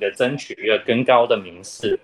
[0.00, 2.00] 的争取一个更高的名次。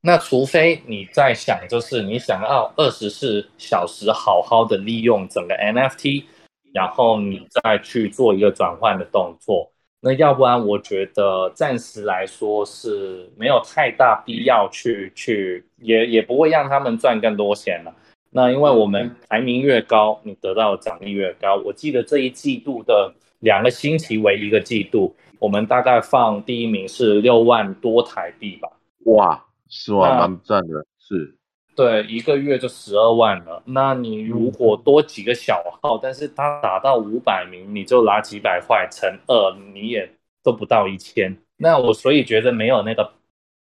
[0.00, 6.24] 那除非你在想，就是你想要二十四小时好好的利用整个 NFT，
[6.72, 9.70] 然后你再去做一个转换的动作。
[10.00, 17.94] 那要不然，我觉得暂时来说是没有太大必要去去，也也不会让他们赚更多钱了。
[18.28, 21.56] 那因为我们排名越高，你得到的奖励越高。
[21.64, 23.14] 我记得这一季度的
[23.44, 28.68] 两个星期为一个季度，我们大概放第一名是六万多台币吧。
[29.04, 31.36] 哇，是哇，蛮赚的，是。
[31.76, 33.62] 对，一个月就十二万了。
[33.66, 40.08] 那你如果多几个小号，但是他打到五百名，你就拿几百块乘二，你也
[40.42, 41.36] 都不到一千。
[41.56, 43.12] 那我所以觉得没有那个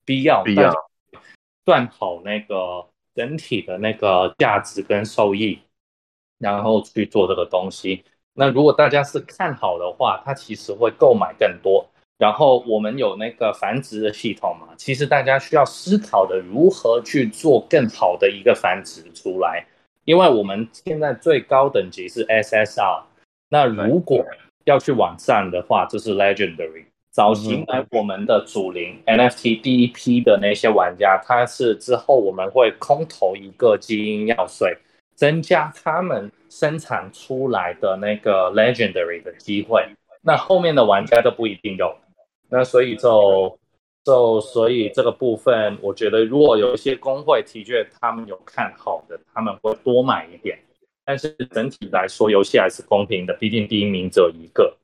[0.05, 0.71] 必要，必要
[1.65, 5.59] 算好那个整体的那个价值跟收益，
[6.37, 8.03] 然后去做这个东西。
[8.33, 11.85] 那如果大家是看好的话，它其实会购买更多。
[12.17, 19.65] 然后我们有那个繁殖的系统嘛，其实大家需要思考的如何去做更好的一个繁殖出来，
[20.05, 23.01] 因为我们现在最高等级是 SSR，
[23.49, 24.23] 那如果
[24.65, 26.85] 要去往上的话，就是 Legendary。
[27.09, 34.77] 早期来我们的主灵 NFT 第一批的那些玩家，他是之后我们会空投一个基因药水，
[35.15, 39.87] 增加他们生产出来的那个 Legendary 的机会，
[40.21, 41.95] 那后面的玩家都不一定有。
[42.49, 43.57] 那所以就
[44.03, 50.59] 就所以这个部分，我觉得如果有一些公会的确他们有看好的，他们会多买一点。
[51.05, 54.77] 但是整体来说，游戏还是公平的，毕竟第一名只有一个。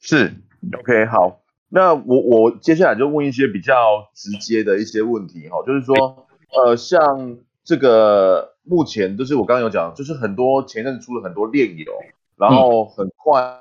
[0.00, 0.32] 是
[0.78, 1.42] ，OK，好。
[1.68, 11.92] 那我我接下来就问一些比较直接的一些问题哈，就是说，呃，像这个目前就是我刚刚有讲，就是很多前阵子出了很多链游，
[12.36, 13.60] 然后很快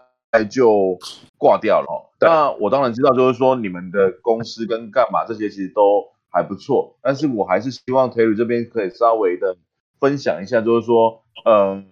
[0.50, 0.98] 就
[1.38, 2.10] 挂掉了哈。
[2.20, 9.56] 那我当然知道，就是说你们的公司跟干嘛这些其实都还不错，但是我还是希望 Terry 这边可以稍微的
[10.00, 11.86] 分享一下，就是说，嗯，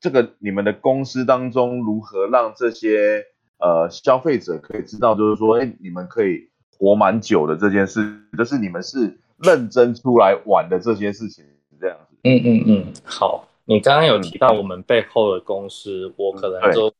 [0.00, 3.24] 这个你们的公司当中如何让这些
[3.58, 11.44] 呃消费者可以知道，就是说，哎，你们可以活蛮久的这件事，就是你们是认真出来玩的这些事情，
[11.80, 12.16] 这样子。
[12.24, 16.92] 嗯嗯嗯，好，你刚刚有提到我们背后的公司，我可能就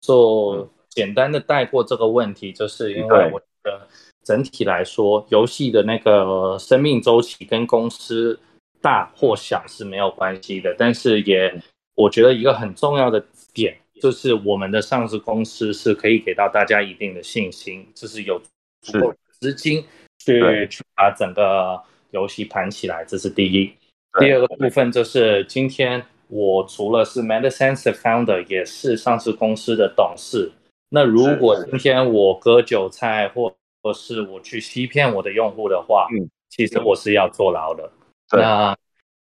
[0.00, 0.68] 做。
[0.92, 3.86] 简单的带过这个问题，就是因为我觉得
[4.24, 8.36] 整体来说，游戏的那个生命周期跟公司
[8.82, 10.74] 大或小是没有关系的。
[10.76, 11.62] 但是也，
[11.94, 13.24] 我觉得一个很重要的
[13.54, 18.42] 点，就是我们的上市公司是可以给到大家一定的信心，就是有
[18.82, 19.84] 足够资金
[20.20, 23.72] 去去把整个游戏盘起来，这是第一。
[24.20, 30.52] 第二个部分就是今天我除了是 MetaSense 的 founder，也是上市公司的董事。
[30.90, 37.90] 那如果今天我割韭菜，或或是我去欺骗我的用户的话，嗯，其实我是要坐牢的。
[38.32, 38.76] 那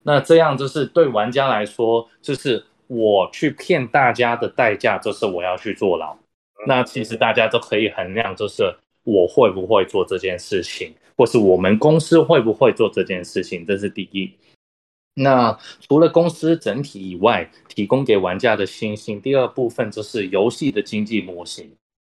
[0.04, 6.16] 那这样就是对玩家来说，就是我去骗大家的代价，就是我要去坐牢。
[6.66, 8.74] 那其实大家都可以衡量，就是
[9.04, 14.32] 我会不会做这件事情，或是我们公司会不会做这件事情，这是第一。
[15.14, 21.66] 那除了公司整体以外，提供给玩家的信心，第二部分就是游戏的经济模型。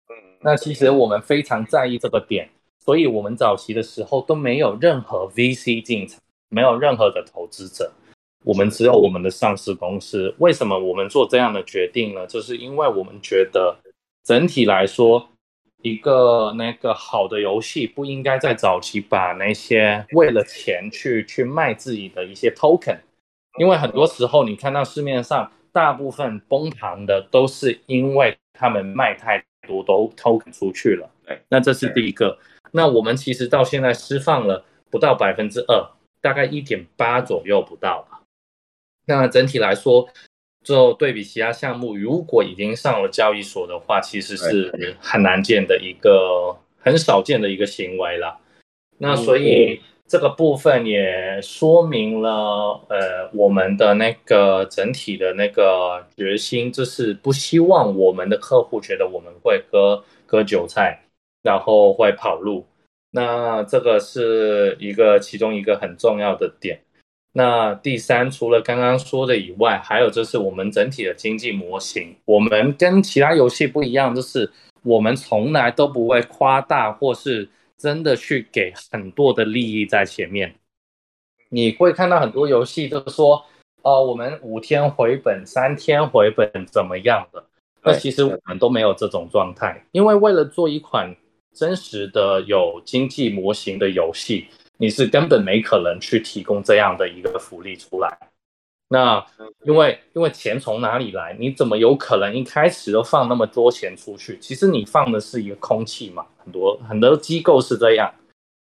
[0.08, 2.48] 嗯，那其实我们非常在意这个点，
[2.84, 7.90] 所以我们早期的时候都没有任何 VC 进场，没有任何的投资者，
[8.44, 10.32] 我们只有我们的上市公司。
[10.38, 12.26] 为什么我们做这样的决定呢？
[12.26, 13.76] 就是因为我们觉得
[14.22, 15.30] 整体来说。
[15.84, 22.96] 一个那个好的游戏不应该在早期把那些为了钱去去卖自己的一些 token，
[23.58, 31.10] 因为很多时候你看到市面上大部分崩盘的都是因为他们卖太多都 token 出去了。
[31.50, 32.38] 那这是第一个。
[32.72, 35.86] 那我们其实到现在释放了不到百分之二，
[36.22, 38.22] 大概一点八左右不到吧。
[39.04, 40.08] 那整体来说。
[40.64, 48.38] 就对比其他项目，如果已经上了交易所的话，其实是很难见的一个很少见的一个行为了。
[48.98, 61.02] 那所以这个部分也说明了，呃，我们的那个整体的那个决心，就是不希望我们的客户觉得我们会割割韭菜，
[61.42, 62.66] 然后会跑路。
[63.10, 66.80] 那这个是一个其中一个很重要的点。
[67.36, 72.14] 那第三，除了刚刚说的以外，还有就是我们整体的经济模型。
[72.24, 74.48] 我们跟其他游戏不一样，就是
[74.84, 80.54] 我们从来都不会夸大，或是真的去给很多的利益在前面。
[81.48, 83.44] 你会看到很多游戏就是说，
[83.82, 87.44] 呃，我们五天回本，三天回本，怎么样的？
[87.82, 91.12] 那其实我们都没有这种状态，因为为了做一款
[91.52, 98.18] 真实的有经济模型的游戏，你是根本没可能去提供这样的一个福利出来。
[98.88, 99.24] 那
[99.64, 101.34] 因为因为钱从哪里来？
[101.38, 104.38] 你怎么有可能一开始都放那么多钱出去？
[104.38, 108.14] 其实你放的是一个空气嘛，很多很多机构是这样。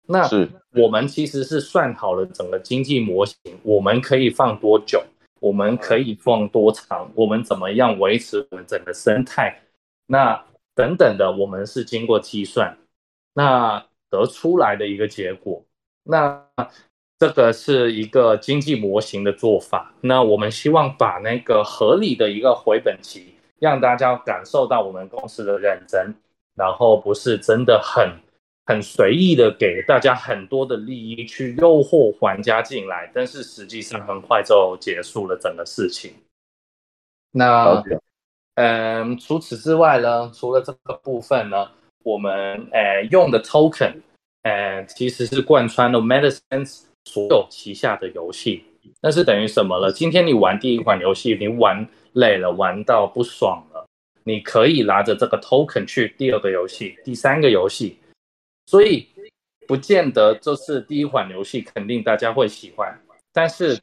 [0.07, 0.27] 那
[0.71, 5.01] 我们其实是算好了整个经济模型，我们可以放多久？
[5.39, 7.09] 我们可以放多长？
[7.15, 9.61] 我们怎么样维持我们整个生态？
[10.07, 10.43] 那
[10.73, 12.77] 等等的，我们是经过计算，
[13.35, 15.63] 那得出来的一个结果。
[16.03, 16.45] 那
[17.17, 19.93] 这个是一个经济模型的做法。
[20.01, 26.15] 那我们希望把那个合理的一个回本期，让大家感受到我们公司的认真，
[26.55, 28.09] 然后不是真的很
[28.65, 36.13] 很随意的给大家很多的利益去诱惑玩家进来，但是实际上很快就结束了整个事情。
[37.31, 37.83] 那
[38.55, 41.69] 嗯，除此之外呢，除了这个部分呢，
[42.03, 44.01] 我们呃用的 token，
[44.43, 46.83] 呃其实是贯穿了 Medicines。
[47.05, 48.63] 所有旗下的游戏，
[49.01, 49.91] 那是等于什么了？
[49.91, 53.87] 今天你玩第一款游戏，你玩累了，玩到不爽了，
[54.25, 57.97] 你可以拿着这个 token 去第二个游戏、第三个游戏。
[58.67, 59.07] 所以
[59.65, 63.01] 不见得就是第一款游戏肯定大家会喜欢，
[63.33, 63.79] 但是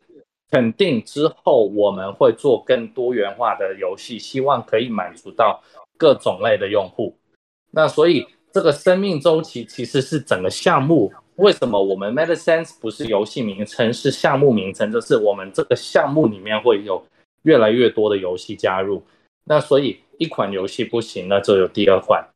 [0.50, 5.60] 肯定之后我们会做更多元化的游戏，希望可以满足到
[5.96, 7.16] 各种类的用户。
[7.72, 8.24] 那所以
[8.56, 11.12] 这个生命周期其实是整个项目。
[11.34, 14.90] 为什么我们 Medicines 不是游戏名称，是项目名称？
[14.90, 17.04] 就是我们这个项目里面会有
[17.42, 19.02] 越来越多的游戏加入。
[19.44, 22.26] 那所以一款游戏不行，那就有第二款。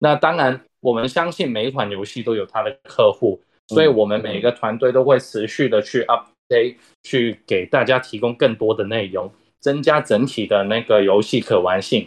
[0.00, 12.06] 那当然，我们相信每一款游戏都有它的客户，所以我们每一个团队都会持续的去 update，去给大家提供更多的内容，增加整体的那个游戏可玩性，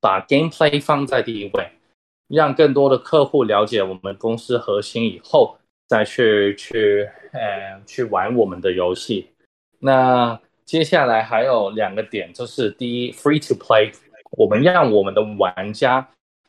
[0.00, 1.70] 把 gameplay 放在第一位。
[2.32, 9.28] 让更多的客户了解我们公司核心以后，再去去呃去玩我们的游戏。
[9.78, 13.92] 那接下来还有两个点，就是第一，free to play，
[14.38, 16.08] 我们让我们的玩家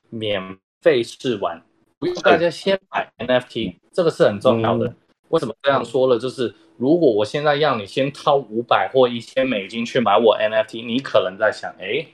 [0.10, 1.62] 免费试玩，
[2.00, 4.94] 不用大家先买 NFT，这个是很重要的。
[5.28, 6.18] 为什么这样说了？
[6.18, 12.06] 就是如果我现在让你先掏五百或一千美金去买我 NFT，你可能在想，哎。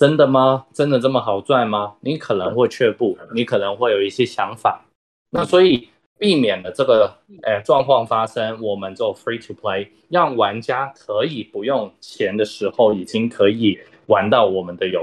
[0.00, 0.64] 真的吗？
[0.72, 1.92] 真的这么好赚吗？
[2.00, 4.82] 你可能会却步，你可能会有一些想法。
[5.28, 14.98] 那所以避免了这个诶状况发生，我们就 free to play，让玩家可以不用钱的时候，已经可以玩到我们的游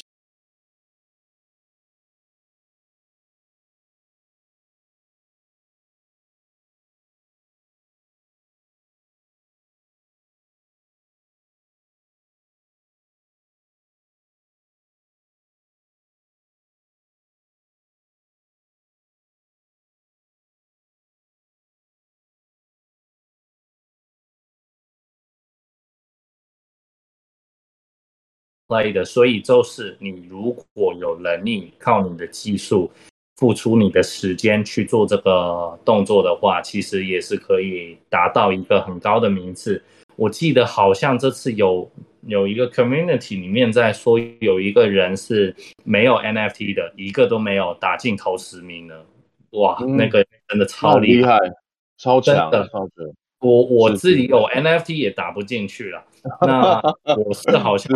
[28.68, 28.74] 戏。
[28.74, 32.92] play 的，所以就是你如果有能力靠你的技术
[33.38, 39.82] 付出你的时间去做这个动作的话，其实也是可以达到一个很高的名次。
[40.16, 41.90] 我记得好像这次有
[42.26, 49.06] 有一个 community 里面在说，有一个人是没有 NFT 的，一个都没有打进头十名的，
[49.52, 51.38] 哇，嗯、那个真的超厉害，
[51.98, 52.92] 超强的，超强。
[53.40, 56.04] 我我自己有 NFT 也打不进去了。
[56.42, 56.82] 那
[57.16, 57.92] 我是好像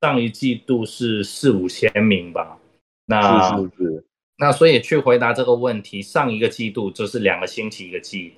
[0.00, 2.58] 上一季度是四五千名吧，
[3.06, 4.04] 那是是是，
[4.38, 8.34] 那所以去回答这个问题，上一个季度就是两个星期一个季，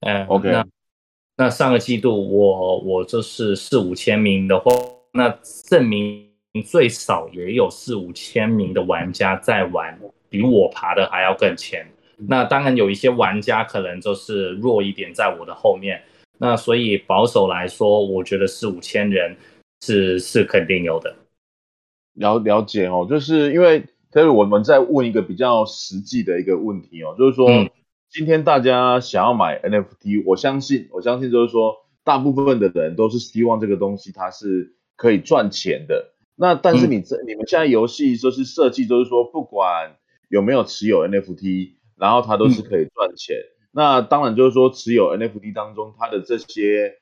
[0.00, 0.66] 嗯，OK，那
[1.36, 4.70] 那上个季度我我就是四五千名的话，
[5.12, 5.28] 那
[5.68, 6.28] 证明
[6.66, 9.98] 最少也有四五千名的玩家在玩，
[10.28, 11.86] 比我爬的还要更前。
[12.16, 16.02] 那当然有一些玩家可能就是弱一点，在我的后面。
[16.38, 19.36] 那所以保守来说，我觉得四五千人
[19.80, 21.16] 是是肯定有的。
[22.14, 27.68] 了了解哦，就是因为所以我们在问一个比较实际的一个问题哦，就是说、嗯、
[28.08, 36.12] 今天大家想要买 NFT，我相信我相信就是说大部分的人都是希望这个东西它是可以赚钱的。
[36.36, 39.96] 那但是你这、嗯、你们现在游戏就是设计，就是说不管
[40.28, 43.36] 有没有持有 NFT，然后它都是可以赚钱。
[43.36, 46.94] 嗯那当然就是说，持有 NFT 当中，它的这些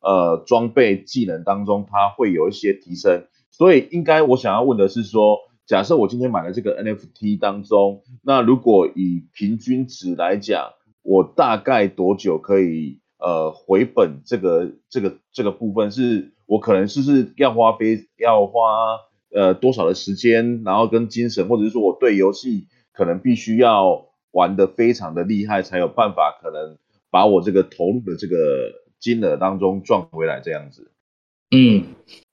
[0.00, 3.26] 呃装备技能当中，它会有一些提升。
[3.50, 10.70] 所以应该我想要问的是说，假设我今天买了这个 NFT 当中，那如果以平均值来讲，
[11.02, 14.22] 我大概多久可以呃回本？
[14.24, 18.60] 这个这个这个部分是我可能是不是要花费要花
[19.34, 22.68] 呃多少的时间，然后跟精神，或者是说我对游戏。
[22.90, 26.76] 可能必须要玩的非常的厉害，才有办法可能
[27.10, 28.36] 把我这个投入的这个
[28.98, 30.90] 金额当中赚回来这样子。
[31.50, 31.82] 嗯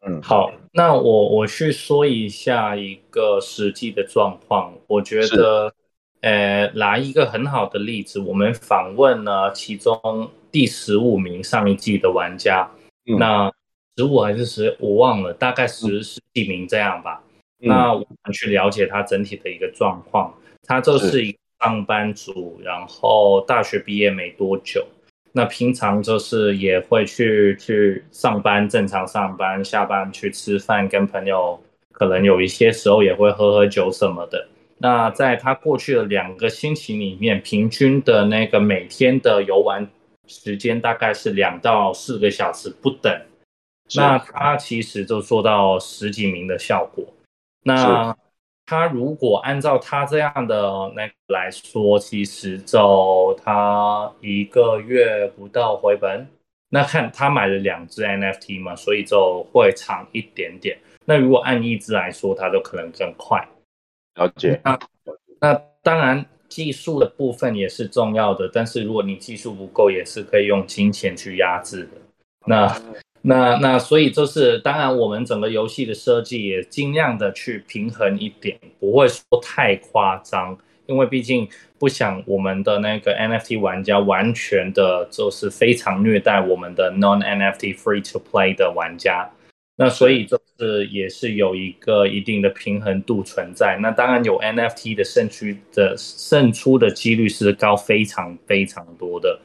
[0.06, 4.74] 嗯，好，那我我去说一下一个实际的状况。
[4.88, 5.74] 我觉得，
[6.20, 12.70] 呃，拿一个很好的例子，我们访问了其中第十五名上一季的玩家，
[13.08, 13.50] 嗯、那
[13.96, 17.24] 十五还是十，我忘了，大概十十几名这样吧。
[17.62, 20.34] 嗯、那我们去了解他整体的一个状况，
[20.64, 24.86] 他就是一个上班族，然后大学毕业没多久。
[25.32, 31.60] 那平常就是也会去去上班，正常上班，下班去吃饭，跟朋友
[31.92, 34.48] 可能有一些时候也会喝喝酒什么的。
[34.78, 39.86] 那在他过去的两个星期里面，平均的那个每天的游玩
[40.28, 43.14] 时间大概是两到四个小时不等。
[43.96, 47.06] 那他其实就做到十几名的效果。
[47.64, 48.16] 那。
[48.66, 56.28] 他如果按照他这样的那个来说，其实就他一个月不到回本。
[56.70, 60.78] 那看他买了两只 NFT 嘛，所以就会长一点点。
[61.06, 63.48] 那如果按一只来说，他就可能更快。
[64.16, 64.60] 了解。
[64.64, 64.80] 那
[65.40, 65.54] 那
[65.84, 71.92] 当然技术的部分也是重要的，但是如果你技术不够，也是可以用金钱去压制的。
[72.46, 72.82] 那。
[73.28, 80.56] 那那所以就是，当然我们整个游戏的设计也尽量的去平衡一点，不会说太夸张，
[80.86, 81.48] 因为毕竟
[81.80, 89.28] 不想我们的那个 NFT 玩家完全的就是非常虐待我们的 non NFT free to play 的玩家。
[89.76, 93.76] 那所以就是也是有一个一定的平衡度存在。
[93.82, 99.40] 那当然有 NFT 的胜区的胜出的几率是高非常非常多的。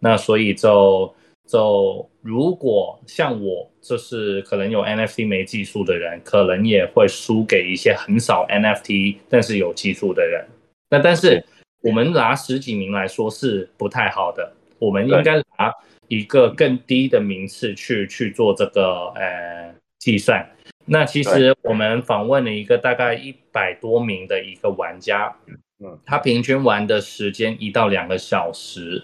[0.00, 1.14] 那所以就。
[1.50, 10.46] 就如果像我，就是可能有 NFT 没技术的人，可能也会输给一些很少 NFT 但是有技术的人。
[10.90, 11.44] 那但是
[11.82, 15.74] 我们拿十几名来说是不太好的，我们应该拿
[16.06, 20.48] 一个更低的名次去去做这个呃计算。
[20.86, 25.34] 那其实我们访问了一个大概一百多名的一个玩家，
[25.80, 29.02] 嗯，他平均玩的时间一到两个小时。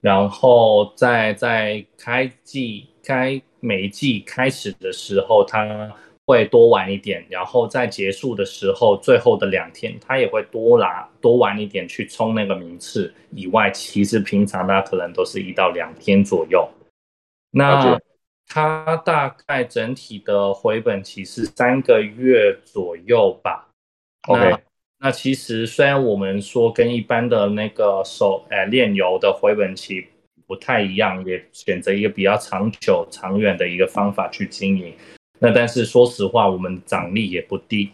[0.00, 5.92] 然后在在开季开每一季开始的时候，他
[6.26, 13.12] 会多玩一点；然后在结束的时候，最后的两天，他也会多拿多玩一点去冲那个名次。
[13.32, 16.68] 以外，其实平常他可能都是一到两天左右。
[17.50, 17.98] 那
[18.46, 23.68] 他大概整体的回本期是三个月左右吧。
[24.28, 24.56] OK。
[25.02, 30.06] 那其实虽然我们说跟一般的那个手诶炼油的回本期
[30.46, 34.92] 不太一样，也选择一个比较长久、长远的一个方法去经营。
[35.38, 37.90] 那但是说实话，我们奖励也不低。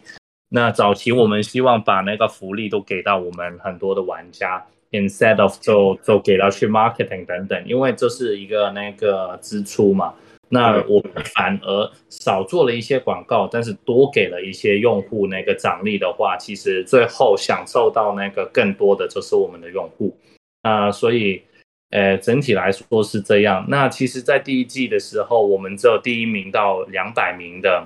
[0.49, 10.13] 那早期我们希望把那个福利都给到我们很多的玩家，instead of 就就给到去 marketing 等等，因为这是一个那个支出嘛。
[10.49, 20.17] 那我们反而少做了一些广告，但是多给了一些用户那个奖励的话，其实最后享受到那个更多的就是我们的用户
[20.61, 21.41] 啊、呃，所以
[21.89, 23.65] 呃整体来说是这样。
[23.67, 27.85] 那其实，在第一季的时候，我们只有第一名到两百名的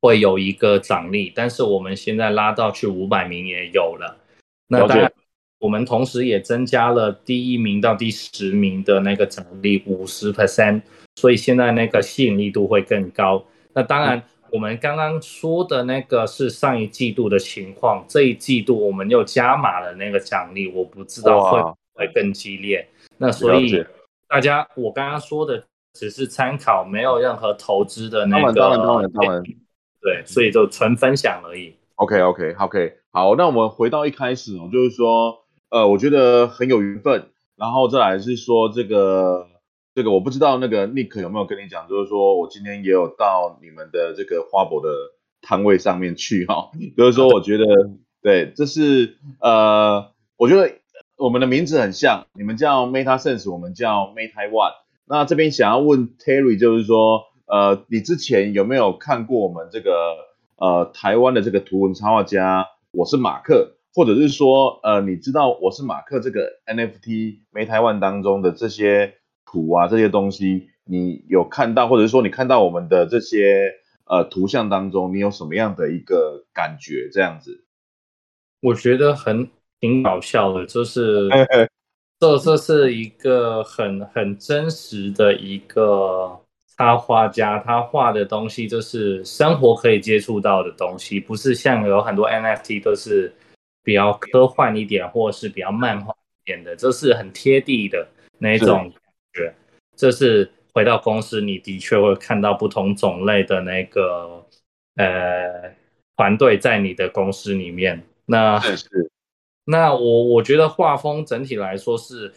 [0.00, 4.16] 会有一个奖励，但是我们现在拉到去五百名也有了。
[4.68, 5.11] 那当然，
[5.62, 10.82] 我们同时也增加了第一名到第十名的那个奖励五十 percent。
[11.14, 13.44] 所以现在那个吸引力度会更高。
[13.74, 22.88] 那当然，我们刚刚说的那个是上一季度的情况，这一季度我们又加码了那个奖励，我不知道会不会更激烈。
[23.18, 23.84] 那所以
[24.26, 28.52] 大家，我刚刚说的只是参考，没有任何投资的那个。
[28.52, 29.42] 当然，当然，当然。
[30.00, 31.74] 对，所以就纯分享而已。
[31.96, 32.94] OK，OK，OK。
[33.12, 35.41] 好，那我们回到一开始哦，就是说，
[35.72, 39.48] 呃，我觉得很有缘分，然后再来是说这个。
[39.94, 44.88] 这个我不知道，那个 Nick 有没有跟你讲，就是说我今天也有到你们的这个花博的
[45.42, 47.66] 摊位上面去哈，就是说我觉得
[48.22, 50.72] 对，这是呃，我觉得
[51.18, 54.72] 我们的名字很像，你们叫 MetaSense，我们叫 MetaOne。
[55.04, 59.92] 那这边想要问 Terry，就是说呃，你之前有没有看过我们这个
[60.56, 62.66] 呃台湾的这个图文插画家？
[62.92, 69.14] 我是马克，或者是说呃，你知道我是马克这个 NFT MetaOne 当中的这些。
[69.44, 73.70] 图啊，这些东西你有看到，或者是说你看到我们的这些
[74.06, 77.10] 呃图像当中，你有什么样的一个感觉？
[77.12, 77.62] 这样子，
[78.62, 79.46] 我觉得很
[79.78, 81.28] 挺搞笑的，就是
[82.18, 86.40] 这这是一个很很真实的一个
[86.78, 93.30] 插画家，他画的东西就是生活可以接触到的东西，不是像有很多 NFT 都是
[93.82, 98.06] 比较科幻一点，或者是比较漫画一点的，这是很贴地的
[98.38, 98.92] 那种感
[99.32, 99.54] 觉。
[99.96, 104.44] 这是回到公司，你的确会看到不同种类的那个
[104.96, 105.74] 呃
[106.16, 108.02] 团队在你的公司里面。
[108.24, 109.10] 那是
[109.64, 112.32] 那我我觉得画风整体来说是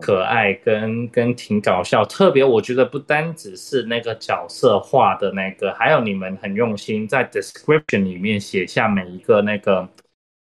[0.00, 9.86] 可爱跟跟挺搞笑，特别我觉得不单只是那个角色画的那个，还有你们很用心在 description 里面写下每一个那个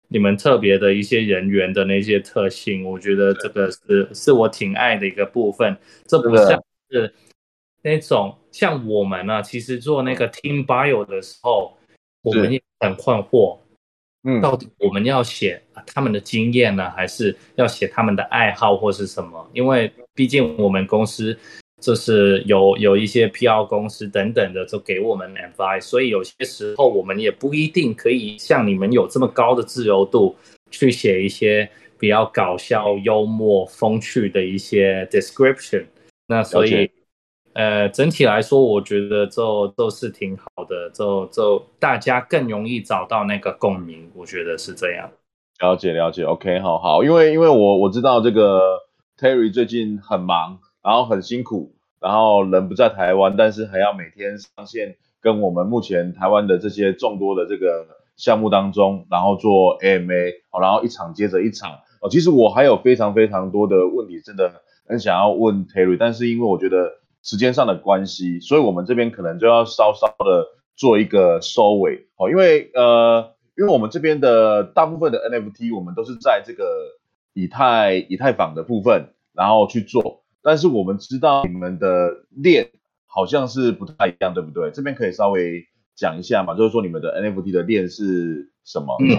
[0.10, 5.78] 你们特别的一些人员的那些特性，我觉得这个是是我挺爱的一个部分。
[6.06, 7.14] 这不像是
[7.84, 11.78] 那种像我们呢、啊，其实做那个 team bio 的时候，
[12.24, 13.58] 我们也很困惑。
[14.24, 19.50] 嗯，到底我们要写他们的经验呢，还是要写他们的爱好或是什么？
[19.54, 21.38] 因为毕竟我们公司
[21.80, 30.36] 就是有有一些 PR 公司等等的，就给我们 advice，所以有些时候我们也不一定可以像你们有这么高的自由度
[30.72, 35.86] 去写一些比较搞笑、幽默、风趣的一些 description。
[36.28, 36.90] 那所以。
[37.54, 45.10] 呃，整体来说，我觉得就都是挺好的，就就大家更容易找到那个共鸣，我觉得是这样。
[45.60, 48.62] 了解了解，OK，好好，因为因为我我知道这个
[49.18, 67.00] Terry 最近很忙，然后很辛苦，然后人不在台湾，但是还要每天上线跟我们目前台湾的这些众多的这个项目当中，然后做 AMA，好，然后一场接着一场，哦，其实我还有非常非常多的问题，真的很想要问 Terry，但是因为我觉得。
[67.22, 76.64] 时间上的关系，所以我们这边可能就要稍稍的做一个收尾哦，因为呃，因为我们这边的大部分的 NFT 我们都是在这个
[77.34, 82.70] 以太以太坊的部分，然后去做，但是我们知道你们的链
[83.08, 84.70] 好像是不太一样，对不对？
[84.72, 85.64] 这边可以稍微
[85.96, 88.96] 讲一下嘛，就是说你们的 NFT 的链是什么？
[89.02, 89.18] 嗯，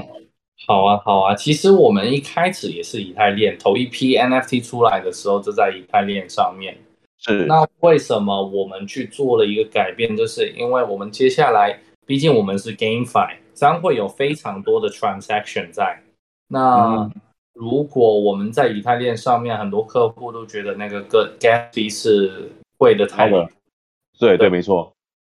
[0.67, 6.77] 好啊，好啊，其实我们一开始也是以太链，头一批 NFT 出来的时候就在以太链上面。
[7.19, 10.17] 是，那为什么我们去做了一个改变？
[10.17, 16.03] 就是因为我们接下来，毕竟我们是 GameFi，将会有非常多的 transaction 在。
[16.49, 17.11] 那
[17.61, 23.47] 如果我们在以太链上面，很多客户都觉得那个个 gas fee 是贵的太了。
[24.19, 24.91] 对对，没错。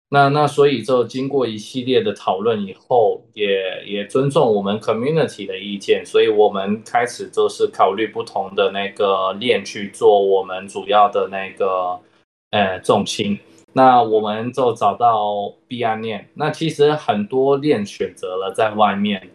[0.08, 11.98] 那那所以就经过一系列的讨论以后，也也尊重我们 community 的意见，所以我们开始就是考虑不同的那个链去做我们主要的那个
[12.52, 13.36] 呃重心。
[13.72, 16.28] 那我们就找到币安链。
[16.34, 19.28] 那其实很多链选择了在外面，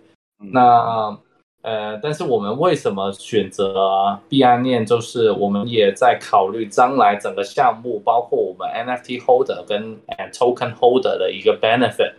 [0.53, 1.19] 那。
[1.67, 4.85] 呃，但是我们为什么选择币安链？
[4.85, 9.97] 就是我们也在考虑将来整个项目，包括我们 NFT holder 跟
[10.31, 12.13] token holder 的一个 benefit。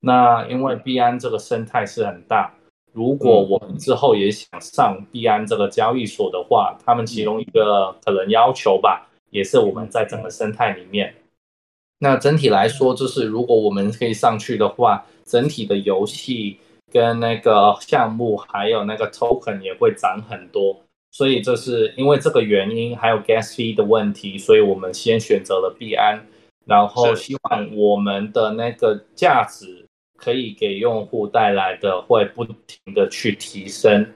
[0.00, 2.52] 那因为币安这个生态是很大，
[2.92, 11.14] 如果我们之后也想上币安这个交易所的话，他们其中一个可能要求吧，也是我们在整个生态里面。
[12.00, 16.58] 那整体来说，就是如果我们可以上去的话，整体的游戏。
[16.90, 26.26] 跟那个项目还有那个 token 也会涨很多，所以这是因为这个原因，还有 gas fee 的问题，所以我们先选择了币安，
[26.66, 34.14] 然后希望我们的那个价值可以给用户带来的会不停的去提升。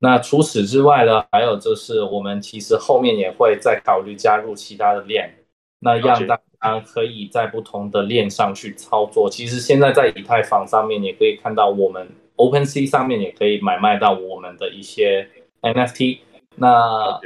[0.00, 5.34] 那除此之外呢，还有就是我们其实后面也会再考虑加入其他的链，
[5.80, 9.30] 那让大家可以在不同的链上去操作。
[9.30, 12.08] 其实现在在以太坊上面也可以看到我们。
[12.36, 15.24] OpenSea 上面也可以买卖到我们的一些
[15.62, 16.18] NFT，
[16.56, 17.20] 那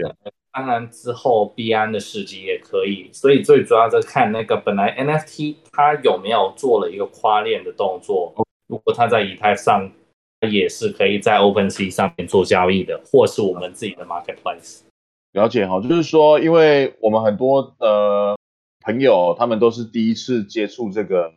[0.52, 8.34] 当然之后币安的市集也可以，所以最主要在看那个本来 NFT 它有没有做了一个跨链的动作，
[8.66, 9.90] 如果它在以太上，
[10.50, 14.80] 也是可以在 OpenSea 上面做交易的，或是我们自己的 Marketplace。
[15.32, 18.36] 了解哈，就是说，因为我们很多的
[18.80, 21.32] 朋友他们都是第一次接触这个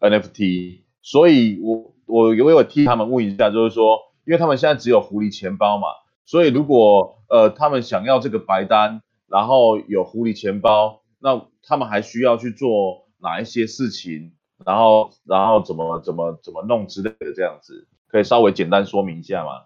[0.00, 1.92] NFT，所以我。
[2.08, 5.88] 我有没有替他们问一下，就是说，因为他们现在只有狐狸钱包嘛，
[6.24, 19.64] 所以如果呃他们想要这个白单，然后有狐狸钱包，那他们还需要去做哪一些事情，然后然后怎么怎么怎么弄之类的这样子，可以稍微简单说明一下吗？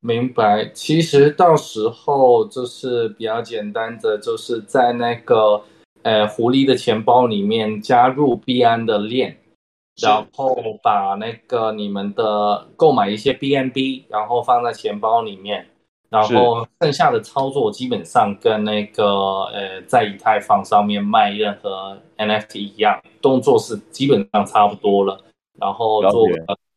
[0.00, 5.62] 明白，其实到时候就是比较简单的，就是在那个
[6.08, 9.36] 呃狐狸的钱包里面加入币安的链。
[10.00, 15.66] 然后把那个你们的购买一些 BNB，然后放在钱包里面，
[16.08, 19.04] 然后剩下的操作基本上跟那个
[19.46, 25.20] 呃在以太坊上面卖任何 NFT 一样，动作是基本上差不多了。
[25.58, 26.24] 然后做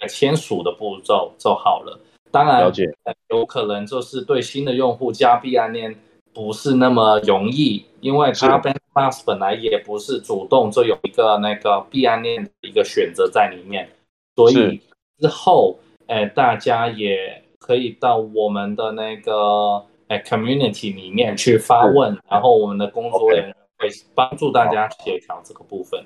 [0.10, 2.00] 签署的步骤就好了。
[2.32, 2.86] 当然，了解，
[3.30, 5.96] 有可能就是对新的用户加币安链
[6.34, 13.90] 不是那么容易，因为它 BandPass 本来也不是主动就有一个那个币安链的一个选择在里面，
[14.36, 14.82] 所以
[15.20, 26.04] 之后，哎，大家也可以到我们的那个哎 community 里面去发问，然后我们的工作人员会帮助大家协调这个部分。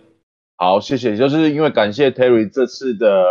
[0.58, 3.26] 好，谢谢，就是因为感谢 Terry 这次的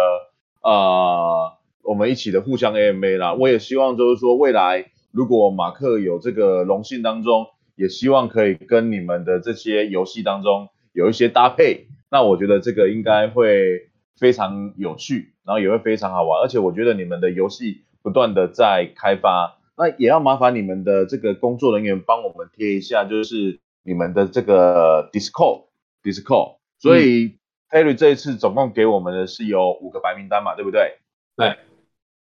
[0.62, 1.52] 呃。
[1.86, 7.46] 我们一起的互相 AMA 啦，我也希望就是说未来如果马克有这个荣幸当中，
[7.76, 25.66] 也希望可以跟你们的这些游戏当中有一些搭配，那我觉得这个应该会非常有趣，然后也会非常好玩，而且我觉得你们的游戏不断的在开发，那也要麻烦你们的这个工作人员帮我们贴一下，就是你们的这个 Discord
[26.02, 27.38] Discord，所以
[27.70, 30.98] Terry 这一次总共给我们的是有五个白名单嘛，对不对？
[31.36, 31.56] 对。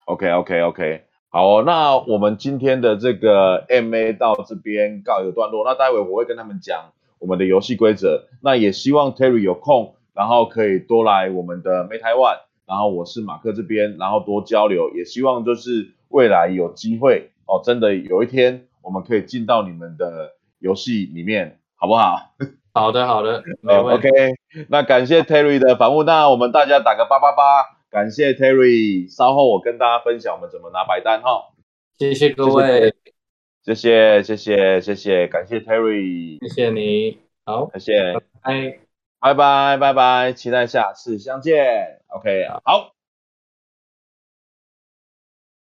[0.07, 5.63] OK OK OK，好哦，那我们今天的这个 MA 到这边告一个段落。
[5.65, 6.91] 那待会我会跟他们讲
[7.21, 8.25] 我们的游戏规则。
[8.43, 14.91] 那也希望 Terry 有空，然后可以多来我们的 Made Taiwan，然后我是马克这边，然后多交流。
[14.97, 22.33] 也希望就是未来有机会哦，真的有一天我们可以进到你们的游戏里面，好不好？
[22.75, 24.09] 好的好的，没问题。
[24.09, 24.35] OK，
[24.69, 27.80] 那感谢 Terry 的访问，那我们大家打个八八八。
[27.91, 31.49] 感谢 Terry，稍后我跟大家分享我们怎么拿白单哈。
[31.99, 32.95] 谢谢各位，
[33.65, 38.79] 谢谢谢谢谢谢，感谢 Terry，谢谢你，好，谢谢，拜拜，
[39.19, 43.00] 拜拜拜拜，期待下次相见，OK，好。